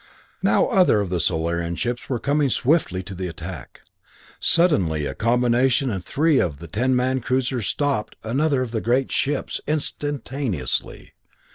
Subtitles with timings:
[0.41, 3.81] Now other of the Solarian ships were coming swiftly to the attack.
[4.39, 9.11] Suddenly a combination of three of the ten man cruisers stopped another of the great
[9.11, 11.13] ships instantaneously.